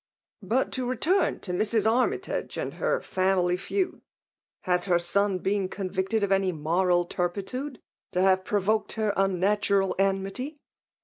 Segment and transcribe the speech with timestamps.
[0.41, 1.85] "But, to return to Mrs.
[1.87, 4.01] Armytage and hbf family feuds.
[4.61, 7.79] Has her son been contictdd'of any moral turpitude,
[8.11, 10.57] to have provoked* her unnatural enmity